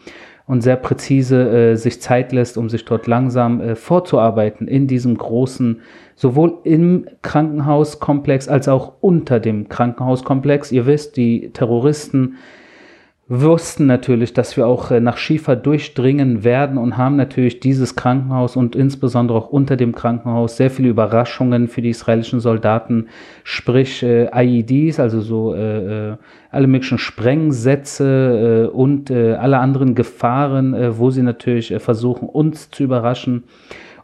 und 0.47 0.61
sehr 0.61 0.75
präzise 0.75 1.71
äh, 1.71 1.75
sich 1.75 2.01
Zeit 2.01 2.31
lässt, 2.31 2.57
um 2.57 2.69
sich 2.69 2.83
dort 2.85 3.07
langsam 3.07 3.61
äh, 3.61 3.75
vorzuarbeiten 3.75 4.67
in 4.67 4.87
diesem 4.87 5.17
großen, 5.17 5.81
sowohl 6.15 6.59
im 6.63 7.07
Krankenhauskomplex 7.21 8.47
als 8.47 8.67
auch 8.67 8.93
unter 9.01 9.39
dem 9.39 9.69
Krankenhauskomplex. 9.69 10.71
Ihr 10.71 10.85
wisst, 10.85 11.17
die 11.17 11.51
Terroristen 11.51 12.35
wussten 13.33 13.85
natürlich, 13.85 14.33
dass 14.33 14.57
wir 14.57 14.67
auch 14.67 14.91
äh, 14.91 14.99
nach 14.99 15.15
Schiefer 15.15 15.55
durchdringen 15.55 16.43
werden 16.43 16.77
und 16.77 16.97
haben 16.97 17.15
natürlich 17.15 17.61
dieses 17.61 17.95
Krankenhaus 17.95 18.57
und 18.57 18.75
insbesondere 18.75 19.37
auch 19.37 19.49
unter 19.49 19.77
dem 19.77 19.95
Krankenhaus 19.95 20.57
sehr 20.57 20.69
viele 20.69 20.89
Überraschungen 20.89 21.69
für 21.69 21.81
die 21.81 21.91
israelischen 21.91 22.41
Soldaten, 22.41 23.07
sprich 23.45 24.03
äh, 24.03 24.27
IEDs, 24.35 24.99
also 24.99 25.21
so 25.21 25.53
äh, 25.53 26.09
äh, 26.09 26.17
alle 26.51 26.67
möglichen 26.67 26.97
Sprengsätze 26.97 28.67
äh, 28.69 28.75
und 28.75 29.09
äh, 29.09 29.35
alle 29.35 29.59
anderen 29.59 29.95
Gefahren, 29.95 30.73
äh, 30.73 30.97
wo 30.97 31.09
sie 31.09 31.23
natürlich 31.23 31.73
versuchen, 31.77 32.27
uns 32.27 32.69
zu 32.69 32.83
überraschen. 32.83 33.45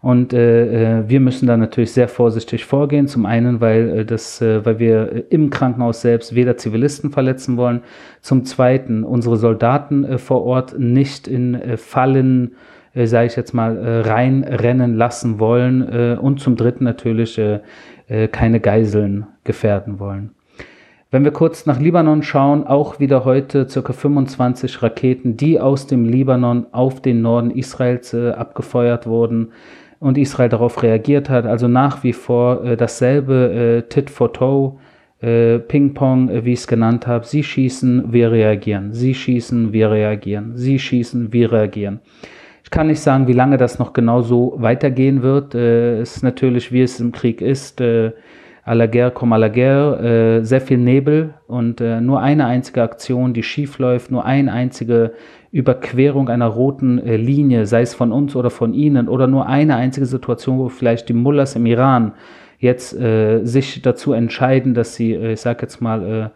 Und 0.08 0.32
äh, 0.32 1.00
äh, 1.00 1.10
wir 1.10 1.20
müssen 1.20 1.48
da 1.48 1.58
natürlich 1.58 1.92
sehr 1.92 2.08
vorsichtig 2.08 2.64
vorgehen. 2.64 3.10
Zum 3.10 3.26
einen, 3.26 3.60
weil, 3.60 3.90
äh, 3.90 4.06
das, 4.06 4.42
äh, 4.42 4.66
weil 4.66 4.80
wir 4.80 5.26
im 5.34 5.50
Krankenhaus 5.50 6.00
selbst 6.00 6.34
weder 6.34 6.56
Zivilisten 6.56 7.12
verletzen 7.12 7.58
wollen. 7.58 7.82
Zum 8.22 8.46
zweiten, 8.46 9.04
unsere 9.04 9.36
Soldaten 9.36 10.06
äh, 10.06 10.18
vor 10.18 10.46
Ort 10.46 10.80
nicht 10.80 11.28
in 11.28 11.62
Fallen, 11.76 12.56
äh, 12.94 13.06
sage 13.06 13.28
ich 13.28 13.36
jetzt 13.36 13.54
mal, 13.54 14.02
reinrennen 14.06 14.96
lassen 14.96 15.40
wollen. 15.40 16.18
Und 16.20 16.40
zum 16.40 16.56
dritten 16.56 16.86
natürlich 16.86 17.40
keine 18.32 18.60
Geiseln 18.62 19.28
gefährden 19.44 20.00
wollen. 20.00 20.32
Wenn 21.12 21.26
wir 21.26 21.32
kurz 21.32 21.66
nach 21.66 21.82
Libanon 21.82 22.24
schauen, 22.24 22.66
auch 22.66 23.02
wieder 23.02 23.26
heute 23.26 23.66
ca. 23.66 23.92
25 23.92 24.82
Raketen, 24.82 25.36
die 25.36 25.60
aus 25.60 25.86
dem 25.86 26.06
Libanon 26.06 26.68
auf 26.72 27.02
den 27.02 27.22
Norden 27.22 27.52
Israels 27.52 28.16
abgefeuert 28.16 29.06
wurden 29.06 29.50
und 30.00 30.18
Israel 30.18 30.50
darauf 30.50 30.84
reagiert 30.84 31.30
hat. 31.30 31.46
Also 31.46 31.68
nach 31.68 32.04
wie 32.04 32.14
vor 32.14 32.64
äh, 32.64 32.78
dasselbe 32.78 33.84
äh, 33.86 33.90
Tit 33.90 34.10
for 34.10 34.34
Toe, 34.34 34.78
äh, 35.22 35.60
Ping-Pong, 35.60 36.30
äh, 36.30 36.46
wie 36.46 36.54
ich 36.54 36.60
es 36.60 36.68
genannt 36.68 37.08
habe. 37.08 37.26
Sie 37.26 37.44
schießen, 37.44 38.12
wir 38.14 38.32
reagieren. 38.32 38.94
Sie 38.94 39.14
schießen, 39.14 39.74
wir 39.74 39.92
reagieren. 39.92 40.52
Sie 40.56 40.78
schießen, 40.78 41.34
wir 41.34 41.52
reagieren. 41.52 42.00
Ich 42.64 42.70
kann 42.70 42.88
nicht 42.88 43.00
sagen, 43.00 43.28
wie 43.28 43.34
lange 43.34 43.58
das 43.58 43.80
noch 43.80 43.94
genau 43.94 44.22
so 44.22 44.56
weitergehen 44.58 45.22
wird. 45.24 45.56
Äh, 45.56 46.00
es 46.02 46.18
ist 46.18 46.24
natürlich, 46.24 46.72
wie 46.72 46.82
es 46.82 47.00
im 47.00 47.12
Krieg 47.12 47.42
ist, 47.42 47.82
à 48.68 48.76
la 48.76 48.88
guerre 48.88 49.14
comme 49.14 49.32
à 49.32 49.38
la 49.38 49.50
guerre, 49.50 50.04
äh, 50.04 50.44
sehr 50.44 50.60
viel 50.60 50.78
Nebel 50.78 51.34
und 51.48 51.80
äh, 51.80 52.02
nur 52.02 52.22
eine 52.22 52.46
einzige 52.46 52.84
Aktion, 52.84 53.34
die 53.34 53.42
schief 53.42 53.80
läuft, 53.80 54.12
nur 54.12 54.26
eine 54.26 54.52
einzige 54.52 55.14
Überquerung 55.54 56.28
einer 56.28 56.48
roten 56.48 57.00
äh, 57.00 57.16
Linie, 57.16 57.66
sei 57.66 57.82
es 57.82 57.96
von 57.96 58.12
uns 58.12 58.36
oder 58.36 58.50
von 58.50 58.74
Ihnen, 58.74 59.08
oder 59.08 59.26
nur 59.28 59.48
eine 59.48 59.78
einzige 59.78 60.06
Situation, 60.06 60.60
wo 60.60 60.68
vielleicht 60.68 61.08
die 61.08 61.14
Mullahs 61.14 61.56
im 61.56 61.66
Iran 61.66 62.12
jetzt 62.60 62.94
äh, 62.94 63.46
sich 63.46 63.82
dazu 63.82 64.12
entscheiden, 64.12 64.74
dass 64.74 64.96
sie, 64.96 65.14
äh, 65.14 65.34
ich 65.34 65.40
sag 65.40 65.62
jetzt 65.62 65.82
mal, 65.82 66.04
äh, 66.04 66.30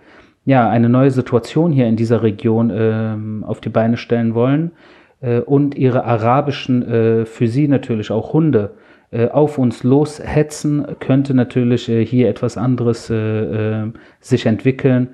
ja, 0.50 0.69
eine 0.69 0.88
neue 0.88 1.11
Situation 1.11 1.73
hier 1.73 1.88
in 1.88 1.97
dieser 1.97 2.23
Region 2.23 2.69
äh, 2.69 3.45
auf 3.45 3.59
die 3.59 3.69
Beine 3.69 3.97
stellen 3.97 4.35
wollen 4.35 4.71
äh, 5.19 5.39
und 5.41 5.75
ihre 5.75 6.05
arabischen, 6.05 6.81
äh, 6.88 7.25
für 7.25 7.47
sie 7.47 7.67
natürlich 7.67 8.09
auch 8.09 8.31
Hunde, 8.31 8.71
auf 9.11 9.57
uns 9.57 9.83
loshetzen, 9.83 10.85
könnte 10.99 11.33
natürlich 11.33 11.89
äh, 11.89 12.05
hier 12.05 12.29
etwas 12.29 12.57
anderes 12.57 13.09
äh, 13.09 13.87
sich 14.21 14.45
entwickeln. 14.45 15.09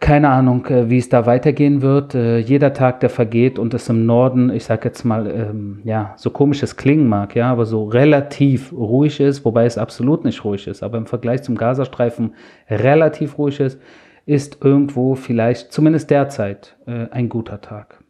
Keine 0.00 0.28
Ahnung, 0.28 0.66
wie 0.68 0.98
es 0.98 1.08
da 1.08 1.24
weitergehen 1.24 1.80
wird. 1.80 2.14
jeder 2.14 2.72
Tag, 2.72 2.98
der 2.98 3.10
vergeht 3.10 3.60
und 3.60 3.72
es 3.74 3.88
im 3.88 4.06
Norden, 4.06 4.50
ich 4.50 4.64
sage 4.64 4.88
jetzt 4.88 5.04
mal, 5.04 5.30
ähm, 5.30 5.82
ja, 5.84 6.14
so 6.16 6.30
komisch 6.30 6.64
es 6.64 6.76
klingen 6.76 7.08
mag, 7.08 7.36
ja, 7.36 7.52
aber 7.52 7.64
so 7.64 7.84
relativ 7.84 8.72
ruhig 8.72 9.20
ist, 9.20 9.44
wobei 9.44 9.66
es 9.66 9.78
absolut 9.78 10.24
nicht 10.24 10.44
ruhig 10.44 10.66
ist, 10.66 10.82
aber 10.82 10.98
im 10.98 11.06
Vergleich 11.06 11.44
zum 11.44 11.54
Gazastreifen 11.54 12.34
relativ 12.68 13.38
ruhig 13.38 13.60
ist, 13.60 13.80
ist 14.26 14.58
irgendwo 14.64 15.14
vielleicht, 15.14 15.72
zumindest 15.72 16.10
derzeit, 16.10 16.76
ein 16.86 17.28
guter 17.28 17.60
Tag. 17.60 18.02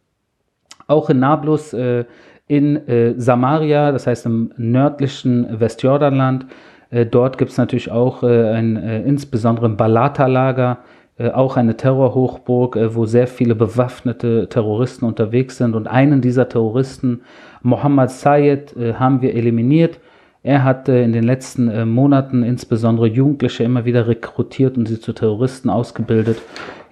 Auch 0.87 1.09
in 1.09 1.19
Nablus 1.19 1.73
äh, 1.73 2.05
in 2.47 2.87
äh, 2.87 3.13
Samaria, 3.17 3.91
das 3.91 4.07
heißt 4.07 4.25
im 4.25 4.51
nördlichen 4.57 5.59
Westjordanland. 5.59 6.45
Äh, 6.91 7.05
dort 7.05 7.37
gibt 7.37 7.51
es 7.51 7.57
natürlich 7.57 7.91
auch 7.91 8.23
äh, 8.23 8.51
ein 8.51 8.77
äh, 8.77 9.01
insbesondere 9.01 9.65
ein 9.65 9.77
Balata-Lager, 9.77 10.79
äh, 11.17 11.31
auch 11.31 11.57
eine 11.57 11.75
Terrorhochburg, 11.75 12.75
äh, 12.75 12.95
wo 12.95 13.05
sehr 13.05 13.27
viele 13.27 13.55
bewaffnete 13.55 14.47
Terroristen 14.49 15.05
unterwegs 15.05 15.57
sind. 15.57 15.75
Und 15.75 15.87
einen 15.87 16.21
dieser 16.21 16.47
Terroristen, 16.47 17.21
Mohammed 17.63 18.11
Sayed, 18.11 18.75
haben 18.99 19.23
wir 19.23 19.33
eliminiert. 19.33 19.99
Er 20.43 20.63
hat 20.63 20.87
in 20.87 21.13
den 21.13 21.23
letzten 21.23 21.89
Monaten 21.89 22.43
insbesondere 22.43 23.07
Jugendliche 23.07 23.63
immer 23.63 23.85
wieder 23.85 24.07
rekrutiert 24.07 24.77
und 24.77 24.87
sie 24.87 24.99
zu 24.99 25.13
Terroristen 25.13 25.71
ausgebildet. 25.71 26.37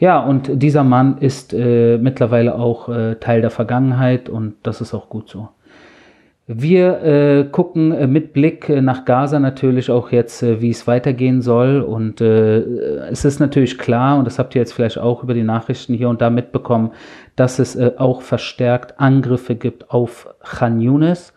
Ja, 0.03 0.19
und 0.19 0.61
dieser 0.61 0.83
Mann 0.83 1.19
ist 1.19 1.53
äh, 1.53 1.97
mittlerweile 1.97 2.55
auch 2.55 2.89
äh, 2.89 3.15
Teil 3.21 3.39
der 3.39 3.51
Vergangenheit 3.51 4.27
und 4.27 4.55
das 4.63 4.81
ist 4.81 4.93
auch 4.93 5.07
gut 5.07 5.29
so. 5.29 5.47
Wir 6.45 7.01
äh, 7.03 7.43
gucken 7.49 7.93
äh, 7.93 8.05
mit 8.05 8.33
Blick 8.33 8.67
äh, 8.67 8.81
nach 8.81 9.05
Gaza 9.05 9.39
natürlich 9.39 9.89
auch 9.89 10.11
jetzt, 10.11 10.43
äh, 10.43 10.59
wie 10.59 10.71
es 10.71 10.87
weitergehen 10.87 11.41
soll. 11.41 11.79
Und 11.79 12.19
es 12.19 13.23
ist 13.23 13.39
natürlich 13.39 13.77
klar, 13.77 14.19
und 14.19 14.25
das 14.25 14.39
habt 14.39 14.53
ihr 14.55 14.59
jetzt 14.59 14.73
vielleicht 14.73 14.97
auch 14.97 15.23
über 15.23 15.33
die 15.33 15.43
Nachrichten 15.43 15.93
hier 15.93 16.09
und 16.09 16.19
da 16.19 16.29
mitbekommen, 16.29 16.91
dass 17.37 17.59
es 17.59 17.79
auch 17.97 18.23
verstärkt 18.23 18.99
Angriffe 18.99 19.55
gibt 19.55 19.89
auf 19.89 20.27
Khan 20.43 20.81
Yunis. 20.81 21.33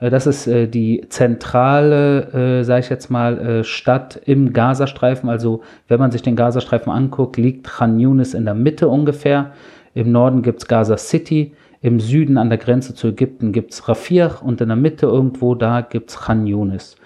Äh, 0.00 0.10
das 0.10 0.26
ist 0.26 0.46
äh, 0.46 0.66
die 0.66 1.04
zentrale, 1.08 2.60
äh, 2.60 2.64
sage 2.64 2.80
ich 2.80 2.88
jetzt 2.90 3.10
mal, 3.10 3.62
Stadt 3.64 4.20
im 4.24 4.52
Gazastreifen. 4.52 5.28
Also 5.28 5.62
wenn 5.88 6.00
man 6.00 6.10
sich 6.10 6.22
den 6.22 6.36
Gazastreifen 6.36 6.92
anguckt, 6.92 7.36
liegt 7.36 7.66
Khan 7.66 8.00
Yunis 8.00 8.34
in 8.34 8.44
der 8.44 8.54
Mitte 8.54 8.88
ungefähr. 8.88 9.52
Im 9.94 10.10
Norden 10.10 10.42
gibt 10.42 10.62
es 10.62 10.68
Gaza 10.68 10.96
City. 10.96 11.52
Im 11.82 11.98
Süden 11.98 12.36
an 12.36 12.50
der 12.50 12.58
Grenze 12.58 12.94
zu 12.94 13.08
Ägypten 13.08 13.52
gibt 13.52 13.72
es 13.72 13.88
Rafir 13.88 14.36
und 14.42 14.60
in 14.60 14.68
der 14.68 14.76
Mitte 14.76 15.06
irgendwo 15.06 15.54
da 15.54 15.80
gibt 15.80 16.10
es 16.10 16.20
Khan 16.20 16.46
Yunis. 16.46 16.96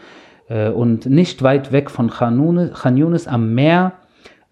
Und 0.49 1.07
nicht 1.07 1.43
weit 1.43 1.71
weg 1.71 1.91
von 1.91 2.11
Khan 2.11 2.39
Yunis, 2.39 2.73
Khan 2.75 2.97
Yunis 2.97 3.29
am 3.29 3.55
Meer 3.55 3.93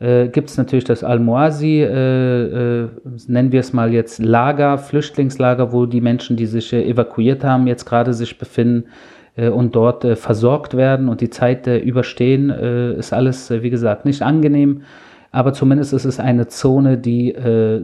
äh, 0.02 0.28
gibt 0.28 0.50
es 0.50 0.56
natürlich 0.56 0.84
das 0.84 1.04
Al-Muazi, 1.04 1.80
äh, 1.80 2.82
äh, 2.82 2.88
nennen 3.28 3.52
wir 3.52 3.60
es 3.60 3.72
mal 3.72 3.92
jetzt 3.92 4.18
Lager, 4.20 4.76
Flüchtlingslager, 4.76 5.72
wo 5.72 5.86
die 5.86 6.00
Menschen, 6.00 6.36
die 6.36 6.46
sich 6.46 6.72
äh, 6.72 6.82
evakuiert 6.88 7.44
haben, 7.44 7.68
jetzt 7.68 7.84
gerade 7.84 8.12
sich 8.12 8.36
befinden 8.36 8.86
äh, 9.36 9.48
und 9.48 9.76
dort 9.76 10.04
äh, 10.04 10.16
versorgt 10.16 10.76
werden 10.76 11.08
und 11.08 11.20
die 11.20 11.30
Zeit 11.30 11.68
überstehen, 11.68 12.50
ist 12.50 13.12
alles, 13.12 13.50
wie 13.50 13.70
gesagt, 13.70 14.04
nicht 14.04 14.22
angenehm. 14.22 14.82
Aber 15.30 15.52
zumindest 15.52 15.92
ist 15.92 16.04
es 16.04 16.20
eine 16.20 16.48
Zone, 16.48 16.98
die 16.98 17.34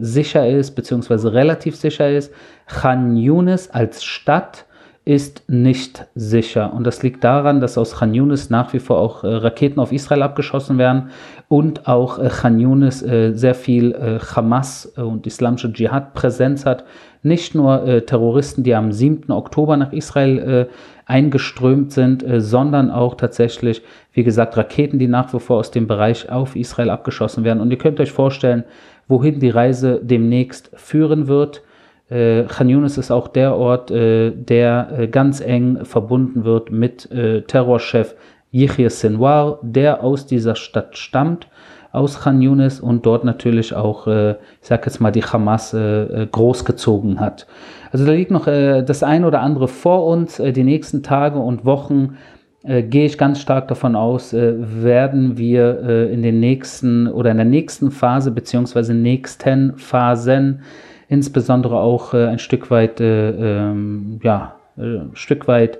sicher 0.01 0.47
ist, 0.47 0.71
beziehungsweise 0.71 1.33
relativ 1.33 1.75
sicher 1.75 2.07
ist. 2.11 2.31
Khan 2.67 3.17
Yunis 3.17 3.71
als 3.71 4.03
Stadt 4.03 4.65
ist 5.09 5.41
nicht 5.47 6.05
sicher. 6.13 6.71
Und 6.71 6.85
das 6.85 7.01
liegt 7.01 7.23
daran, 7.23 7.61
dass 7.61 7.79
aus 7.79 7.95
Khan 7.95 8.13
Yunis 8.13 8.51
nach 8.51 8.73
wie 8.73 8.79
vor 8.79 8.99
auch 8.99 9.23
äh, 9.23 9.27
Raketen 9.27 9.79
auf 9.79 9.91
Israel 9.91 10.21
abgeschossen 10.21 10.77
werden 10.77 11.09
und 11.49 11.87
auch 11.87 12.19
äh, 12.19 12.29
Khan 12.29 12.59
Yunis 12.59 13.01
äh, 13.01 13.33
sehr 13.33 13.55
viel 13.55 13.91
äh, 13.93 14.19
Hamas 14.19 14.93
äh, 14.95 15.01
und 15.01 15.25
islamische 15.25 15.73
Dschihad 15.73 16.13
Präsenz 16.13 16.63
hat. 16.65 16.85
Nicht 17.23 17.55
nur 17.55 17.85
äh, 17.85 18.05
Terroristen, 18.05 18.63
die 18.63 18.75
am 18.75 18.91
7. 18.91 19.31
Oktober 19.31 19.75
nach 19.75 19.91
Israel 19.91 20.69
eingeströmt 21.05 21.91
sind, 21.91 22.23
sondern 22.37 22.91
auch 22.91 23.15
tatsächlich, 23.15 23.81
wie 24.13 24.23
gesagt, 24.23 24.55
Raketen, 24.55 24.99
die 24.99 25.07
nach 25.07 25.33
wie 25.33 25.39
vor 25.39 25.57
aus 25.57 25.71
dem 25.71 25.87
Bereich 25.87 26.29
auf 26.29 26.55
Israel 26.55 26.91
abgeschossen 26.91 27.43
werden. 27.43 27.61
Und 27.61 27.71
ihr 27.71 27.79
könnt 27.79 27.99
euch 27.99 28.11
vorstellen, 28.11 28.63
wohin 29.07 29.39
die 29.39 29.49
Reise 29.49 29.99
demnächst 30.03 30.69
führen 30.75 31.27
wird. 31.27 31.63
Äh, 32.09 32.43
Khan 32.43 32.69
Yunis 32.69 32.97
ist 32.99 33.09
auch 33.09 33.27
der 33.27 33.55
Ort, 33.55 33.89
äh, 33.89 34.31
der 34.31 34.91
äh, 34.97 35.07
ganz 35.07 35.41
eng 35.41 35.83
verbunden 35.83 36.45
wird 36.45 36.71
mit 36.71 37.11
äh, 37.11 37.41
Terrorchef 37.41 38.15
Yihya 38.51 38.89
Sinwar, 38.89 39.59
der 39.61 40.03
aus 40.03 40.25
dieser 40.25 40.55
Stadt 40.55 40.97
stammt, 40.97 41.47
aus 41.91 42.21
Khan 42.21 42.41
Yunis 42.41 42.79
und 42.79 43.05
dort 43.05 43.23
natürlich 43.23 43.73
auch, 43.73 44.07
äh, 44.07 44.31
ich 44.31 44.37
sag 44.67 44.85
jetzt 44.85 44.99
mal, 44.99 45.11
die 45.11 45.23
Hamas 45.23 45.73
äh, 45.73 46.27
großgezogen 46.31 47.19
hat. 47.19 47.47
Also 47.91 48.05
da 48.05 48.11
liegt 48.11 48.29
noch 48.29 48.45
das 48.45 49.01
ein 49.01 49.25
oder 49.25 49.41
andere 49.41 49.67
vor 49.67 50.05
uns. 50.05 50.37
die 50.37 50.63
nächsten 50.63 51.01
Tage 51.01 51.39
und 51.39 51.65
Wochen 51.65 52.17
gehe 52.61 53.05
ich 53.05 53.17
ganz 53.17 53.41
stark 53.41 53.67
davon 53.67 53.95
aus, 53.95 54.31
werden 54.31 55.39
wir 55.39 56.09
in 56.11 56.21
den 56.21 56.39
nächsten 56.39 57.07
oder 57.07 57.31
in 57.31 57.37
der 57.37 57.47
nächsten 57.47 57.89
Phase 57.89 58.29
beziehungsweise 58.29 58.93
nächsten 58.93 59.75
Phasen 59.79 60.61
insbesondere 61.09 61.77
auch 61.79 62.13
äh, 62.13 62.27
ein 62.27 62.39
Stück 62.39 62.71
weit, 62.71 63.01
äh, 63.01 63.31
ähm, 63.31 64.19
ja, 64.23 64.55
äh, 64.77 64.99
ein 64.99 65.11
Stück 65.15 65.47
weit 65.47 65.75
äh, 65.75 65.79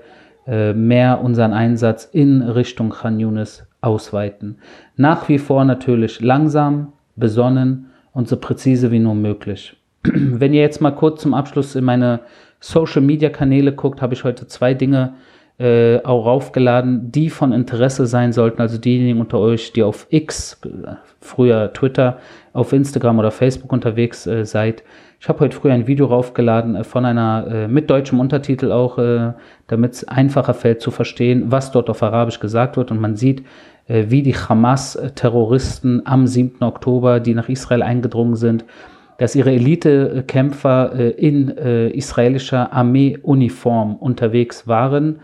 mehr 0.74 1.20
unseren 1.22 1.52
Einsatz 1.52 2.08
in 2.12 2.42
Richtung 2.42 2.90
Khan 2.90 3.20
Yunis 3.20 3.64
ausweiten. 3.80 4.58
Nach 4.96 5.28
wie 5.28 5.38
vor 5.38 5.64
natürlich 5.64 6.20
langsam, 6.20 6.92
besonnen 7.16 7.90
und 8.12 8.28
so 8.28 8.36
präzise 8.36 8.90
wie 8.90 8.98
nur 8.98 9.14
möglich. 9.14 9.76
Wenn 10.02 10.54
ihr 10.54 10.62
jetzt 10.62 10.80
mal 10.80 10.90
kurz 10.90 11.22
zum 11.22 11.34
Abschluss 11.34 11.76
in 11.76 11.84
meine 11.84 12.20
Social 12.58 13.02
Media 13.02 13.30
Kanäle 13.30 13.72
guckt, 13.72 14.02
habe 14.02 14.14
ich 14.14 14.24
heute 14.24 14.46
zwei 14.46 14.74
Dinge 14.74 15.14
äh, 15.60 16.02
auch 16.04 16.24
raufgeladen, 16.24 17.12
die 17.12 17.28
von 17.28 17.52
Interesse 17.52 18.06
sein 18.06 18.32
sollten. 18.32 18.62
Also 18.62 18.78
diejenigen 18.78 19.20
unter 19.20 19.38
euch, 19.38 19.74
die 19.74 19.82
auf 19.82 20.06
X, 20.08 20.58
früher 21.20 21.72
Twitter, 21.74 22.18
auf 22.54 22.72
Instagram 22.72 23.18
oder 23.18 23.30
Facebook 23.30 23.70
unterwegs 23.70 24.26
äh, 24.26 24.46
seid. 24.46 24.82
Ich 25.20 25.28
habe 25.28 25.40
heute 25.40 25.54
früh 25.54 25.70
ein 25.70 25.86
Video 25.86 26.06
raufgeladen 26.06 26.76
äh, 26.76 26.84
von 26.84 27.04
einer 27.04 27.46
äh, 27.46 27.68
mit 27.68 27.90
deutschem 27.90 28.20
Untertitel 28.20 28.72
auch, 28.72 28.96
äh, 28.96 29.34
damit 29.66 29.92
es 29.92 30.08
einfacher 30.08 30.54
fällt 30.54 30.80
zu 30.80 30.90
verstehen, 30.90 31.52
was 31.52 31.72
dort 31.72 31.90
auf 31.90 32.02
Arabisch 32.02 32.40
gesagt 32.40 32.78
wird. 32.78 32.90
Und 32.90 32.98
man 32.98 33.16
sieht, 33.16 33.44
äh, 33.86 34.06
wie 34.08 34.22
die 34.22 34.34
Hamas-Terroristen 34.34 36.06
am 36.06 36.26
7. 36.26 36.62
Oktober, 36.62 37.20
die 37.20 37.34
nach 37.34 37.50
Israel 37.50 37.82
eingedrungen 37.82 38.36
sind, 38.36 38.64
dass 39.18 39.34
ihre 39.36 39.52
Elitekämpfer 39.52 40.92
äh, 40.94 41.10
in 41.10 41.54
äh, 41.58 41.90
israelischer 41.90 42.72
Armeeuniform 42.72 43.96
unterwegs 43.96 44.66
waren 44.66 45.16
äh, 45.16 45.18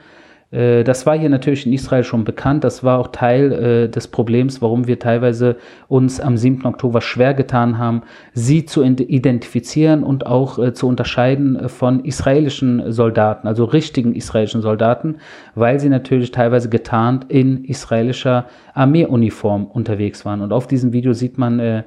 das 0.51 1.07
war 1.07 1.19
hier 1.19 1.29
natürlich 1.29 1.67
in 1.67 1.73
Israel 1.73 2.05
schon 2.05 2.25
bekannt. 2.25 2.63
Das 2.63 2.85
war 2.85 3.01
auch 3.01 3.09
Teil 3.09 3.53
äh, 3.53 3.89
des 3.89 4.07
Problems, 4.07 4.63
warum 4.63 4.87
wir 4.87 5.01
teilweise 5.01 5.57
uns 5.89 6.21
am 6.21 6.37
7. 6.37 6.65
Oktober 6.65 7.01
schwer 7.01 7.35
getan 7.35 7.79
haben, 7.79 8.03
sie 8.33 8.65
zu 8.65 8.85
identifizieren 8.85 10.05
und 10.05 10.25
auch 10.25 10.59
äh, 10.59 10.73
zu 10.73 10.87
unterscheiden 10.87 11.57
äh, 11.57 11.69
von 11.69 12.05
israelischen 12.05 12.93
Soldaten, 12.93 13.49
also 13.49 13.65
richtigen 13.65 14.15
israelischen 14.15 14.63
Soldaten, 14.63 15.17
weil 15.57 15.81
sie 15.81 15.89
natürlich 15.89 16.31
teilweise 16.31 16.69
getarnt 16.69 17.27
in 17.29 17.65
israelischer 17.65 18.47
Armeeuniform 18.73 19.67
unterwegs 19.67 20.25
waren. 20.25 20.43
Und 20.43 20.53
auf 20.53 20.69
diesem 20.69 20.93
Video 20.93 21.13
sieht 21.13 21.39
man 21.39 21.59
äh, 21.59 21.83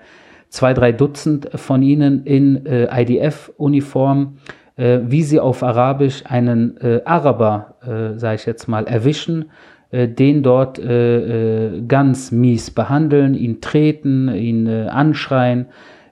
zwei, 0.50 0.74
drei 0.74 0.92
Dutzend 0.92 1.50
von 1.56 1.82
ihnen 1.82 2.26
in 2.26 2.66
äh, 2.66 2.88
IDF-Uniform 3.02 4.34
äh, 4.36 4.59
wie 4.80 5.24
sie 5.24 5.40
auf 5.40 5.62
Arabisch 5.64 6.24
einen 6.26 6.78
äh, 6.78 7.02
Araber, 7.06 7.76
äh, 7.82 8.18
sage 8.18 8.36
ich 8.36 8.46
jetzt 8.46 8.68
mal, 8.68 8.88
erwischen, 8.88 9.52
äh, 9.92 10.08
den 10.08 10.44
dort 10.44 10.80
äh, 10.80 11.68
äh, 11.68 11.82
ganz 11.82 12.32
mies 12.32 12.72
behandeln, 12.72 13.34
ihn 13.34 13.60
treten, 13.60 14.30
ihn 14.30 14.68
äh, 14.68 14.88
anschreien. 14.88 15.66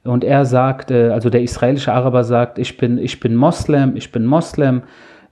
Und 0.04 0.24
er 0.24 0.46
sagt, 0.46 0.90
äh, 0.90 1.10
also 1.10 1.30
der 1.30 1.44
israelische 1.44 1.94
Araber 1.94 2.24
sagt, 2.24 2.60
ich 2.60 2.78
bin, 2.78 2.98
ich 2.98 3.20
bin 3.20 3.36
Moslem, 3.36 3.96
ich 3.96 4.12
bin 4.12 4.26
Moslem, 4.26 4.82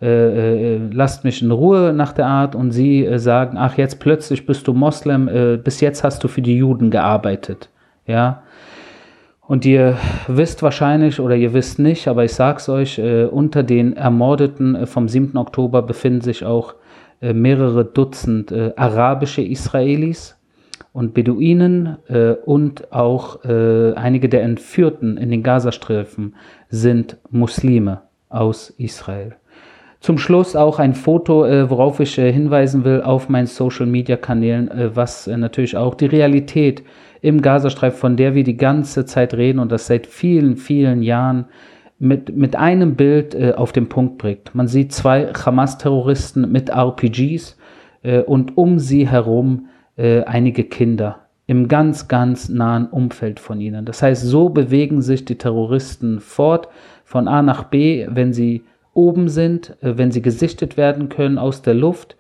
äh, 0.02 0.76
äh, 0.76 0.80
lasst 0.92 1.24
mich 1.24 1.42
in 1.42 1.52
Ruhe 1.52 1.94
nach 1.94 2.14
der 2.14 2.28
Art. 2.28 2.56
Und 2.56 2.72
sie 2.72 3.06
äh, 3.06 3.18
sagen, 3.18 3.58
ach, 3.58 3.78
jetzt 3.78 4.00
plötzlich 4.00 4.46
bist 4.46 4.68
du 4.68 4.74
Moslem, 4.74 5.28
äh, 5.28 5.58
bis 5.58 5.82
jetzt 5.82 6.04
hast 6.04 6.24
du 6.24 6.28
für 6.28 6.42
die 6.42 6.58
Juden 6.58 6.92
gearbeitet. 6.92 7.70
Ja, 8.06 8.44
und 9.48 9.66
ihr 9.66 9.98
wisst 10.28 10.64
wahrscheinlich 10.64 11.20
oder 11.20 11.36
ihr 11.36 11.54
wisst 11.54 11.80
nicht, 11.80 12.08
aber 12.08 12.26
ich 12.26 12.34
sag's 12.34 12.70
euch, 12.70 12.98
äh, 12.98 13.26
unter 13.26 13.64
den 13.64 13.96
Ermordeten 13.96 14.76
äh, 14.76 14.86
vom 14.86 15.08
7. 15.08 15.38
Oktober 15.38 15.82
befinden 15.82 16.22
sich 16.22 16.44
auch 16.46 16.76
äh, 17.22 17.34
mehrere 17.34 17.86
Dutzend 17.86 18.52
äh, 18.52 18.74
arabische 18.76 19.42
Israelis 19.42 20.38
und 20.94 21.14
Beduinen 21.14 21.98
äh, 22.08 22.32
und 22.32 22.92
auch 22.92 23.44
einige 23.44 24.30
der 24.30 24.44
Entführten 24.44 25.18
in 25.18 25.30
den 25.30 25.44
Gazastreifen 25.44 26.36
sind 26.70 27.18
Muslime 27.30 28.02
aus 28.30 28.70
Israel. 28.78 29.36
Zum 30.06 30.20
Schluss 30.20 30.56
auch 30.56 30.78
ein 30.78 30.94
Foto, 30.94 31.46
äh, 31.46 31.68
worauf 31.68 32.00
ich 32.00 32.20
äh, 32.20 32.32
hinweisen 32.32 32.86
will 32.86 33.02
auf 33.02 33.28
meinen 33.28 33.48
Social-Media-Kanälen, 33.48 34.70
äh, 34.70 34.96
was 34.96 35.26
natürlich 35.26 35.76
auch 35.78 35.96
die 35.96 36.06
Realität 36.06 36.84
im 37.26 37.42
Gazastreifen, 37.42 38.00
von 38.00 38.18
der 38.18 38.36
wir 38.36 38.44
die 38.44 38.58
ganze 38.58 39.06
Zeit 39.06 39.34
reden 39.34 39.58
und 39.58 39.72
das 39.72 39.88
seit 39.88 40.06
vielen, 40.06 40.58
vielen 40.58 41.02
Jahren 41.02 41.46
mit, 41.98 42.36
mit 42.36 42.56
einem 42.56 42.96
Bild 42.96 43.34
äh, 43.34 43.54
auf 43.54 43.72
den 43.72 43.90
Punkt 43.90 44.20
bringt. 44.20 44.54
Man 44.54 44.68
sieht 44.68 44.94
zwei 44.94 45.34
Hamas-Terroristen 45.34 46.52
mit 46.52 46.70
RPGs 46.70 47.58
äh, 48.04 48.22
und 48.22 48.58
um 48.58 48.78
sie 48.78 49.08
herum 49.08 49.68
äh, 49.98 50.24
einige 50.24 50.66
Kinder 50.66 51.22
im 51.48 51.68
ganz, 51.68 52.08
ganz 52.08 52.48
nahen 52.48 52.88
Umfeld 52.88 53.40
von 53.40 53.60
ihnen. 53.60 53.86
Das 53.86 54.04
heißt, 54.04 54.24
so 54.24 54.50
bewegen 54.50 55.02
sich 55.02 55.26
die 55.26 55.38
Terroristen 55.38 56.20
fort 56.20 56.68
von 57.06 57.28
A 57.28 57.42
nach 57.42 57.66
B, 57.66 58.08
wenn 58.08 58.34
sie 58.34 58.64
oben 58.94 59.30
sind, 59.30 59.78
äh, 59.82 59.98
wenn 59.98 60.12
sie 60.12 60.22
gesichtet 60.22 60.78
werden 60.78 61.10
können 61.10 61.40
aus 61.40 61.64
der 61.64 61.74
Luft 61.74 62.18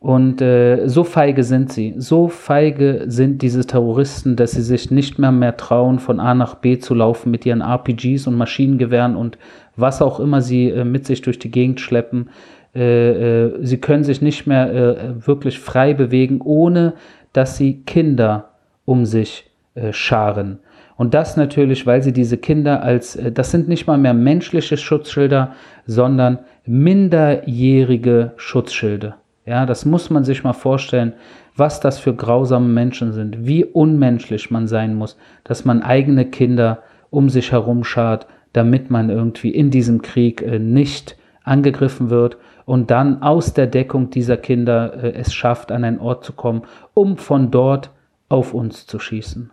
und 0.00 0.42
äh, 0.42 0.88
so 0.88 1.04
feige 1.04 1.42
sind 1.42 1.72
sie, 1.72 1.94
so 1.96 2.28
feige 2.28 3.04
sind 3.06 3.42
diese 3.42 3.66
Terroristen, 3.66 4.36
dass 4.36 4.52
sie 4.52 4.62
sich 4.62 4.90
nicht 4.90 5.18
mehr 5.18 5.32
mehr 5.32 5.56
trauen, 5.56 5.98
von 5.98 6.20
A 6.20 6.34
nach 6.34 6.56
B 6.56 6.78
zu 6.78 6.94
laufen 6.94 7.30
mit 7.30 7.46
ihren 7.46 7.62
RPGs 7.62 8.26
und 8.26 8.36
Maschinengewehren 8.36 9.16
und 9.16 9.38
was 9.76 10.02
auch 10.02 10.20
immer 10.20 10.42
sie 10.42 10.70
äh, 10.70 10.84
mit 10.84 11.06
sich 11.06 11.22
durch 11.22 11.38
die 11.38 11.50
Gegend 11.50 11.80
schleppen. 11.80 12.28
Äh, 12.74 13.44
äh 13.44 13.58
sie 13.62 13.78
können 13.78 14.04
sich 14.04 14.20
nicht 14.20 14.46
mehr 14.46 14.72
äh, 14.72 15.26
wirklich 15.26 15.58
frei 15.58 15.94
bewegen, 15.94 16.40
ohne 16.42 16.94
dass 17.32 17.56
sie 17.56 17.82
Kinder 17.84 18.50
um 18.84 19.06
sich 19.06 19.50
äh, 19.74 19.92
scharen. 19.92 20.58
Und 20.96 21.14
das 21.14 21.36
natürlich, 21.36 21.86
weil 21.86 22.02
sie 22.02 22.12
diese 22.12 22.38
Kinder 22.38 22.82
als, 22.82 23.18
das 23.34 23.50
sind 23.50 23.68
nicht 23.68 23.86
mal 23.86 23.98
mehr 23.98 24.14
menschliche 24.14 24.78
Schutzschilder, 24.78 25.52
sondern 25.84 26.38
minderjährige 26.64 28.32
Schutzschilde. 28.36 29.14
Ja, 29.46 29.64
das 29.64 29.84
muss 29.84 30.10
man 30.10 30.24
sich 30.24 30.42
mal 30.42 30.52
vorstellen, 30.52 31.12
was 31.56 31.78
das 31.78 32.00
für 32.00 32.14
grausame 32.14 32.66
Menschen 32.66 33.12
sind, 33.12 33.46
wie 33.46 33.64
unmenschlich 33.64 34.50
man 34.50 34.66
sein 34.66 34.96
muss, 34.96 35.16
dass 35.44 35.64
man 35.64 35.82
eigene 35.82 36.26
Kinder 36.26 36.82
um 37.10 37.30
sich 37.30 37.52
herum 37.52 37.84
schart, 37.84 38.26
damit 38.52 38.90
man 38.90 39.08
irgendwie 39.08 39.50
in 39.50 39.70
diesem 39.70 40.02
Krieg 40.02 40.42
äh, 40.42 40.58
nicht 40.58 41.16
angegriffen 41.44 42.10
wird 42.10 42.38
und 42.64 42.90
dann 42.90 43.22
aus 43.22 43.54
der 43.54 43.68
Deckung 43.68 44.10
dieser 44.10 44.36
Kinder 44.36 44.94
äh, 44.94 45.12
es 45.12 45.32
schafft, 45.32 45.70
an 45.70 45.84
einen 45.84 46.00
Ort 46.00 46.24
zu 46.24 46.32
kommen, 46.32 46.62
um 46.92 47.16
von 47.16 47.52
dort 47.52 47.90
auf 48.28 48.52
uns 48.52 48.86
zu 48.86 48.98
schießen. 48.98 49.52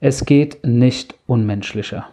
Es 0.00 0.24
geht 0.24 0.58
nicht 0.64 1.14
unmenschlicher. 1.26 2.06